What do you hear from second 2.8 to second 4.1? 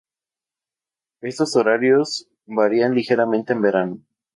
ligeramente en verano.